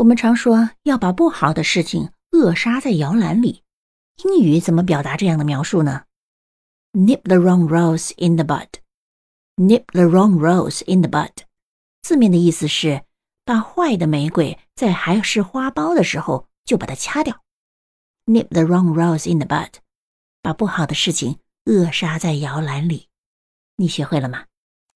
[0.00, 3.64] 我们常说要把不好的事情扼杀在摇篮里
[4.24, 6.04] 英语怎么表达这样的描述呢
[6.92, 8.68] ？Nip the wrong rose in the bud.
[9.56, 11.44] Nip the wrong rose in the bud.
[12.00, 13.04] 字面的意思是
[13.44, 17.42] 把坏的玫瑰在还是花苞的时候就把它掐掉。
[18.24, 19.80] Nip the wrong rose in the bud.
[20.40, 23.08] 把不好的事情扼杀在摇篮里。
[23.76, 24.46] 你学会了吗？